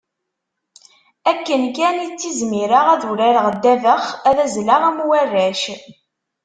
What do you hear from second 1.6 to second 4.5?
kan i ttizmireɣ ad urareɣ ddabex, ad